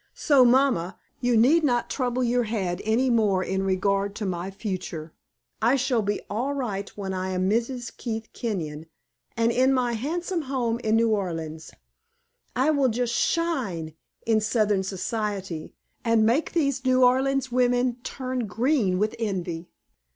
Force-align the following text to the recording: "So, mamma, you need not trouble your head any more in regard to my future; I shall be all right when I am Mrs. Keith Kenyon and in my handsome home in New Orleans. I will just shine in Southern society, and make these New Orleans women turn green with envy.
"So, 0.15 0.43
mamma, 0.43 0.97
you 1.19 1.37
need 1.37 1.63
not 1.63 1.87
trouble 1.87 2.23
your 2.23 2.45
head 2.45 2.81
any 2.83 3.07
more 3.11 3.43
in 3.43 3.61
regard 3.61 4.15
to 4.15 4.25
my 4.25 4.49
future; 4.49 5.13
I 5.61 5.75
shall 5.75 6.01
be 6.01 6.19
all 6.27 6.53
right 6.55 6.89
when 6.97 7.13
I 7.13 7.29
am 7.33 7.47
Mrs. 7.47 7.95
Keith 7.95 8.27
Kenyon 8.33 8.87
and 9.37 9.51
in 9.51 9.71
my 9.71 9.93
handsome 9.93 10.41
home 10.41 10.79
in 10.79 10.95
New 10.95 11.09
Orleans. 11.09 11.69
I 12.55 12.71
will 12.71 12.89
just 12.89 13.13
shine 13.13 13.93
in 14.25 14.41
Southern 14.41 14.81
society, 14.81 15.71
and 16.03 16.25
make 16.25 16.53
these 16.53 16.83
New 16.83 17.03
Orleans 17.03 17.51
women 17.51 17.97
turn 18.01 18.47
green 18.47 18.97
with 18.97 19.15
envy. 19.19 19.69